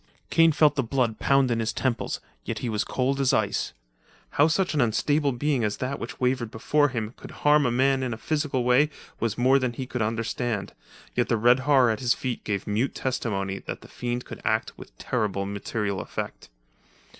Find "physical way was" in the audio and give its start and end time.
8.17-9.37